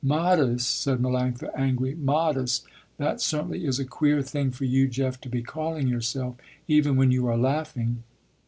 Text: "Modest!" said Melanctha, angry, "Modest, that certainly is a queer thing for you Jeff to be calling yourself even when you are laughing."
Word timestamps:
"Modest!" 0.03 0.81
said 0.81 0.97
Melanctha, 0.97 1.51
angry, 1.55 1.93
"Modest, 1.93 2.65
that 2.97 3.21
certainly 3.21 3.67
is 3.67 3.77
a 3.77 3.85
queer 3.85 4.23
thing 4.23 4.49
for 4.49 4.65
you 4.65 4.87
Jeff 4.87 5.21
to 5.21 5.29
be 5.29 5.43
calling 5.43 5.87
yourself 5.87 6.37
even 6.67 6.95
when 6.95 7.11
you 7.11 7.27
are 7.27 7.37
laughing." 7.37 8.01